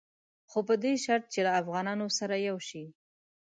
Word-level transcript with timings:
خو 0.49 0.59
په 0.67 0.75
دې 0.83 0.93
شرط 1.03 1.25
چې 1.33 1.39
له 1.45 1.51
افغانانو 1.61 2.05
سره 2.19 2.35
یو 2.49 2.57
شي. 2.67 2.83